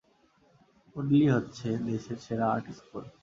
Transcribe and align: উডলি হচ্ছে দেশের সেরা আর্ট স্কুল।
উডলি 0.95 1.25
হচ্ছে 1.27 1.67
দেশের 1.87 2.17
সেরা 2.25 2.45
আর্ট 2.53 2.65
স্কুল। 2.79 3.03